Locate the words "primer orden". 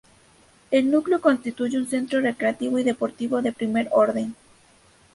3.53-4.35